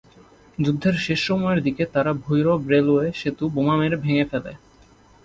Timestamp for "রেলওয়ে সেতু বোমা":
2.67-3.75